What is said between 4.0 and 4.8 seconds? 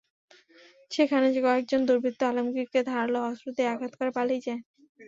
পালিয়ে যান।